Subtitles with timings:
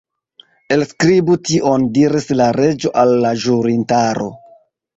[0.75, 4.31] "Elskribu tion," diris la Reĝo al la ĵurintaro.